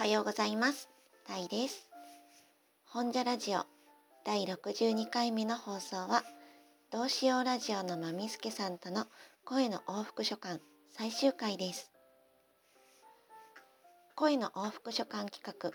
[0.00, 0.88] はようございます。
[1.26, 1.86] タイです。
[2.86, 3.66] 本社ラジオ
[4.24, 6.24] 第62回目の放送は、
[6.90, 9.04] どうしようラジオのまみすけさんとの
[9.44, 10.56] 声の往復書簡
[10.90, 11.92] 最終回です。
[14.14, 15.70] 声の往復書簡企画、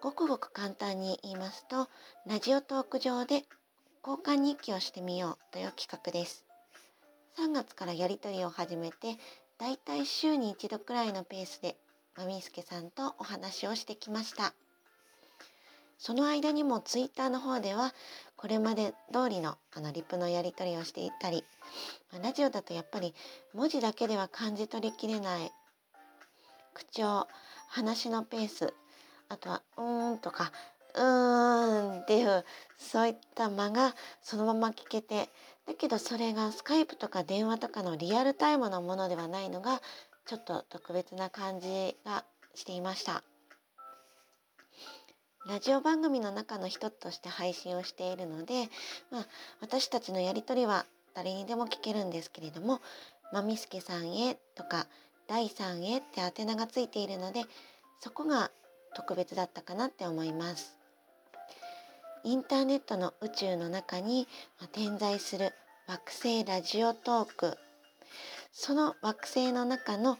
[0.00, 1.88] ごくごく簡単に言いますと、
[2.26, 3.44] ラジオトーク上で
[4.04, 6.44] 交換日記をしてみようという企画です。
[7.38, 9.18] 3月からやり取りを始めて、
[9.56, 11.76] だいたい週に一度くらいのペースで
[12.16, 14.54] まみすけさんとお話をしてきました。
[15.98, 17.94] その間にもツイッターの方では
[18.36, 21.44] これまで通りのあのリプのやり取りをしていたり
[22.22, 23.14] ラジオだとやっぱり
[23.54, 25.50] 文字だけでは感じ取りきれない
[26.74, 27.26] 口調
[27.68, 28.74] 話のペース
[29.28, 30.52] あとは「うーん」とか
[30.94, 32.44] 「うーん」っていう
[32.78, 35.30] そういった間がそのまま聞けて
[35.66, 39.80] だけどそれがスカイプとか電話とかのリアルタイムのものではないのが
[40.26, 43.22] ちょっと特別な感じがしていました。
[45.46, 48.68] ラジオ番組の中の一つとして配信をしているので、
[49.12, 49.26] まあ、
[49.60, 52.80] 私たちのやり取りは誰にでも聞けるんですけれども
[53.32, 54.88] 「まみすけさんへ」とか
[55.28, 57.44] 「第3へ」って宛名がついているので
[58.00, 58.50] そこが
[58.96, 60.76] 特別だったかなって思います。
[62.24, 64.26] インターネットの宇宙の中に
[64.72, 65.52] 点在する
[65.86, 67.58] 惑星ラジオトーク
[68.58, 70.18] その惑星の中の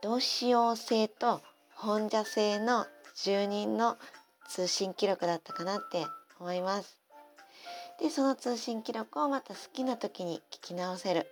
[0.00, 1.42] 同志用星と
[1.74, 3.98] 本社星の住人の
[4.48, 6.06] 通信記録だったかなって
[6.40, 6.98] 思います。
[8.00, 11.26] でその通信記録をまた好きな時に聞き直せる。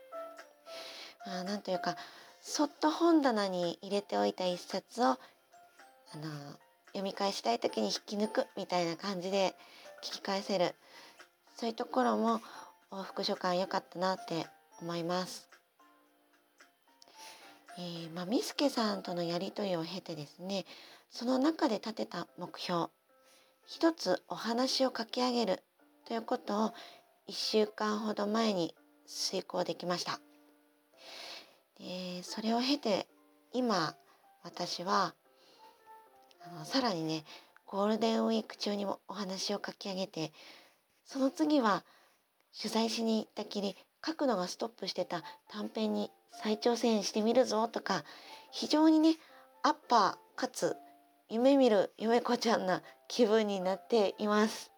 [1.25, 1.97] まあ、なんというか
[2.43, 5.19] そっと本棚に入れておいた一冊をあの
[6.89, 9.55] 読み返したい時に引き抜くみたいな感じで
[10.05, 10.75] 聞き返せる
[11.57, 12.43] そういうところも
[12.91, 14.47] 往復書簡良かったなって
[14.83, 15.52] 思います。
[17.79, 20.67] えー、まあ、ミスケさんとのやり取りを経てですね
[21.11, 22.87] その中で立てた目標
[23.67, 25.63] 一つお話を書き上げる
[26.07, 26.69] ということを
[27.29, 28.75] 1週間ほど前に
[29.07, 30.21] 遂行できました。
[31.79, 33.07] でそれを経て
[33.53, 33.95] 今
[34.43, 35.15] 私は
[36.47, 37.25] あのさらにね
[37.67, 40.33] ゴールデンウィーク中にもお話を書き上げて
[41.05, 41.85] その次は
[42.57, 48.05] 取材しに行ったきり書くのがストップしてた短編に再挑戦してみるぞとか
[48.51, 49.17] 非常にね
[49.63, 50.77] アッパーかつ
[51.29, 54.71] 夢見る夢子ちゃんな気分になっています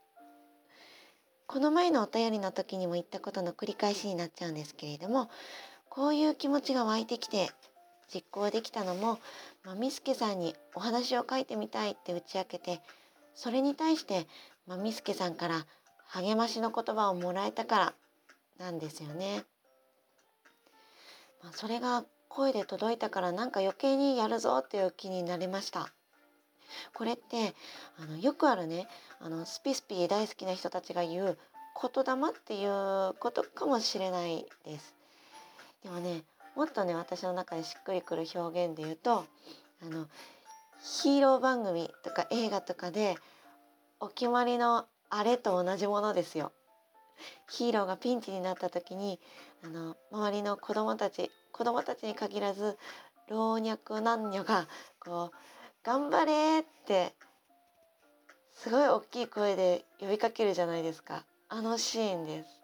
[1.47, 5.31] この前のお便りの時にも言ったことの繰り返しになっちゃうんですけれども
[5.89, 7.51] こういう気持ちが湧いてきて
[8.13, 9.19] 実行できたのも、
[9.65, 12.81] まあ、みすけさんにお話を書いてみたいって打ち明けて
[13.35, 14.27] それに対して、
[14.67, 15.67] まあ、みすけさんから
[16.07, 17.95] 励ましの言葉をもらえたから
[18.59, 19.45] なんですよね。
[21.45, 25.93] まあ、それが声で届いたからなんか余計にやるぞっていう気になりました。
[26.95, 27.55] これって
[28.03, 28.89] あのよくあるね
[29.21, 31.39] あのスピスピ大好きな人たちが言う
[31.81, 34.95] 言霊っていうことかもしれないです。
[35.85, 36.23] でもね
[36.57, 39.27] もっとね私の中でしっくりくる表現で言うと
[39.83, 40.07] あの
[40.83, 43.17] ヒーロー番組とか映画とかで
[44.01, 46.53] お決まりのあれと同じものですよ。
[47.49, 49.21] ヒーローがピンチになった時に
[49.65, 52.79] あの周りの子供たち子供たちに限らず
[53.29, 54.67] 老若男女が
[55.01, 55.37] こう
[55.85, 57.15] 「頑張れ!」って
[58.55, 62.61] すごい大きい声で呼びかけるじゃないですかあのシーンです。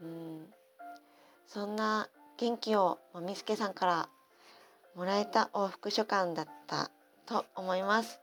[0.00, 0.54] うん
[1.46, 4.08] そんな元気をみすけさんから
[4.94, 6.90] もらえた往復書簡だった
[7.26, 8.20] と思います。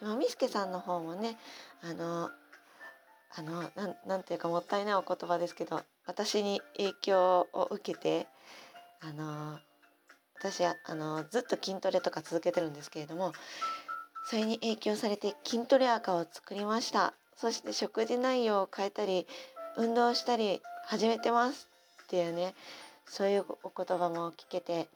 [0.00, 1.38] でもみすけさんの方もね
[1.82, 2.30] あの
[3.36, 8.26] あのななんていうかもったいないお言葉ですけど私に影響を受けて
[9.00, 9.58] あの
[10.38, 13.32] 私あのずっと筋トレとか続けてるんですけれども
[14.24, 17.14] それに影響されて筋トレ赤を作りました。
[17.36, 19.26] そして食事内容を変えたり
[19.76, 21.68] 運動したり始めてます。
[22.04, 22.54] っていうね
[23.06, 24.88] そういうお言葉も聞けて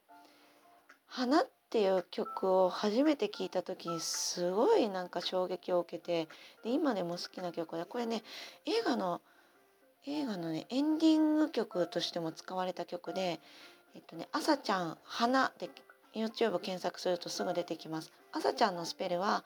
[1.07, 6.29] 「花」っていう曲を初めて聴いた時にすごいなんか衝撃を受けて
[6.63, 8.23] で今でも好きな曲でこれね
[8.65, 9.21] 映画の
[10.07, 13.41] 映画のねエンディング曲としても使われた曲で
[13.95, 15.71] 「えっとね、朝ちゃん花」で
[16.15, 18.13] YouTube 検索するとすぐ出てきます。
[18.33, 19.45] 朝ちゃんのスペルは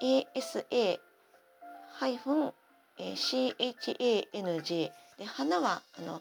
[0.00, 1.00] ASA-A
[2.98, 6.20] ASA- CHANG で花はあの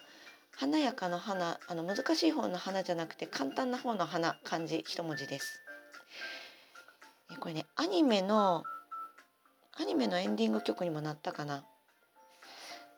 [0.55, 5.61] 華やかな花あの難しい方の花じゃなくて簡単な方の花漢字一文字です。
[7.31, 8.63] えこれねアニメの
[9.75, 11.63] アニメのエンディング曲にもなったかな。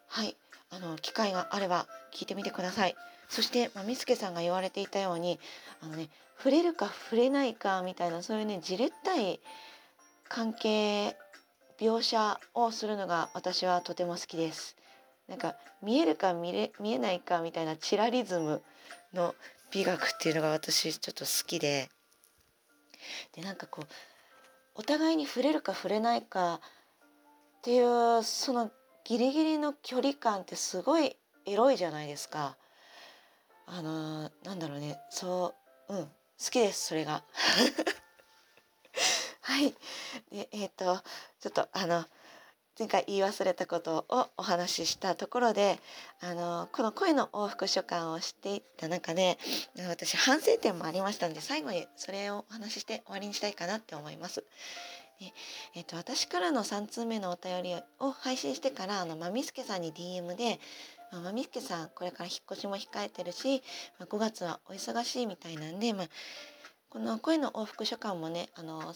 [0.07, 0.36] はい。
[0.72, 2.95] あの機会があれば聞いてみてください。
[3.30, 5.39] そして、まあ、みすけさんが言われていたように
[5.81, 9.39] あのね触れるか触れないかみたいなそういうねじれったい
[10.27, 11.16] 関係
[11.80, 14.75] 描写をするのが私はとても好きです。
[15.27, 18.62] なんか見えるか見れ見えないかみたいなチラリズム
[19.13, 19.36] の
[19.72, 21.89] 美学っていうのが私ちょっと好きで
[23.33, 23.88] でなんかこう
[24.75, 28.72] お互いに触れるか触れないかっていうその
[29.04, 32.57] ギリギリの距離感ってすごいエロいじゃないですか。
[33.68, 35.56] あのなんだろうねそ
[35.89, 36.10] ううん好
[36.51, 37.24] きですそれが。
[39.56, 39.74] はい。
[40.34, 41.02] で、えっ、ー、と、
[41.40, 42.04] ちょっとあの、
[42.78, 45.80] 前回言い忘れたことをお話ししたところで、
[46.19, 49.38] あの、この声の往復書簡をしていった中で、
[49.88, 54.44] 私反省点もありましたので、最後にそれをお話しして終わりにしたいかなって思います。
[55.22, 55.31] で
[55.75, 60.60] えーと、私からの3通目のお便りを配信してからあのまみすけさんに DM で
[61.24, 63.63] 「まみすけさんこれから引っ越しも控えてるし、
[63.98, 66.10] まあ、5月はお忙しいみたいなんで、まあ、
[66.90, 68.94] この声の往復書簡もねあの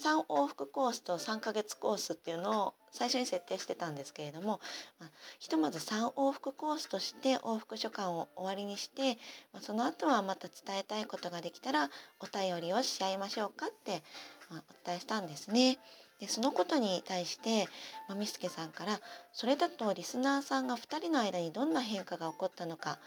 [0.00, 4.60] 3往復コースと3ヶ月コースっていうのを最初に設定してたんですけれども、
[5.00, 9.18] まあ、ひとまず3往復コースとして往復書簡を終わりにして、
[9.52, 11.90] まあ、その後はまた伝えたいことができたら
[12.20, 14.02] お便りをし合いましょうかって、
[14.50, 15.78] まあ、お伝えしたんですね。
[16.20, 17.64] でそのことに対して、
[18.08, 19.00] まあ、みすけさんから
[19.32, 22.98] それだとリスナーさんが2人の間にどんな変化が起こったのか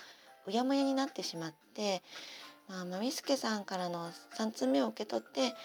[0.47, 2.03] うやむやになってしまって、
[2.67, 5.55] まあ、まみすけさんからの3通目を受け取って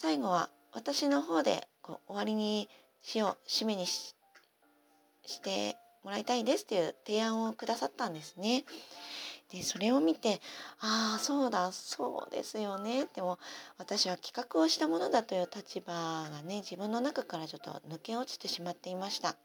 [0.00, 2.70] 最後は私の方でこう終わりに
[3.02, 4.14] しよう締めにし
[5.42, 8.64] てもらいたいですっていう提案をくださったんですね。
[9.52, 10.40] でそれを見て
[10.80, 13.38] ああそうだそうですよねでも
[13.76, 19.36] 私は企画をしたものだという立場がね自分の中からちょっと抜け落ちてしまっていました。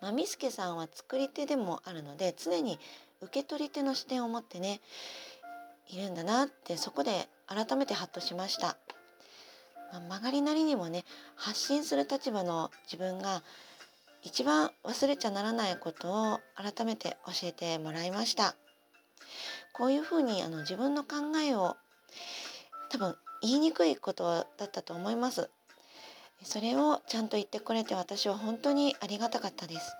[0.00, 2.78] まあ、みすけさんは作り手でもあるので常に
[3.20, 4.80] 受け取り手の視点を持ってね
[5.88, 8.76] いるんだなってそこで改めてハッとしました。
[9.92, 11.04] まあ、曲がりなりにもね
[11.36, 13.42] 発信する立場の自分が
[14.22, 18.56] 一番忘れちゃならないことを改めて教えてもらいました。
[19.72, 21.76] こういうふうにあの自分の考えを
[22.90, 25.50] 多分言いにくいことだったと思います。
[26.42, 29.96] それをちゃんと言ってくれて私は本当にありがたかったです。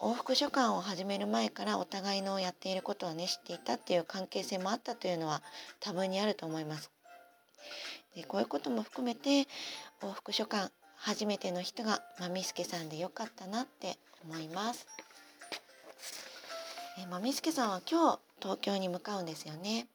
[0.00, 5.42] 往復書簡を始める前からお互いのやっていることをね知っていたっていう関係性もあったというのは
[5.80, 6.90] 多分にあると思います。
[8.16, 9.46] でこういうことも含めて
[10.02, 14.86] 往復書簡初めての人がまみすけさんでよかったなって思います。
[16.98, 19.86] えまみすけさんは今日東京に向かうんですよね。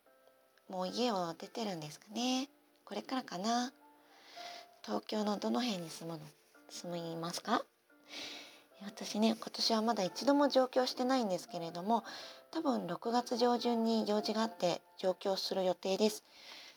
[0.70, 2.48] もう家を出てるんですかね。
[2.86, 3.74] これからかな。
[4.86, 6.24] 東京のどの辺に住むの？
[6.70, 7.64] 住みますか？
[8.86, 12.04] 私ね今年はまだ一度も上京してないんですけれども
[12.52, 16.24] 多分6月上旬に用事があって上京する予定です。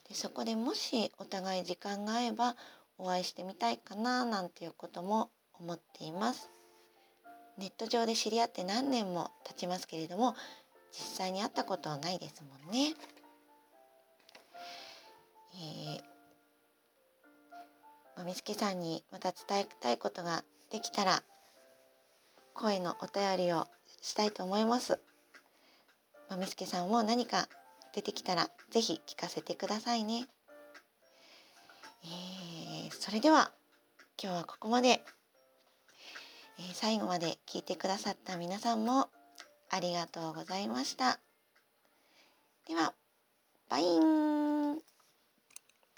[0.09, 2.57] でそこでもしお互い時間が合えば
[2.99, 6.51] お会いしてみたいかななんていうことも思っています
[7.59, 10.35] ネット上で知り合って何年も経ちますけれども
[10.93, 12.95] 実際に会ったことはないですもんね、
[15.55, 16.15] えー
[18.17, 21.23] まみすけさんにまた伝えたいことができたら
[22.53, 23.67] 声のお便りを
[24.03, 25.01] したいと思います。
[26.31, 27.49] まみすけさんも何か
[27.95, 30.27] 出てきたら是非聞かせてくださいね。
[32.05, 33.53] えー、それでは
[34.21, 35.03] 今日はここまで、
[36.59, 39.09] えー、最後まで聞いてくださった皆さんも
[39.71, 41.21] ありがとうございました。
[42.67, 42.95] では、
[43.69, 44.54] バイン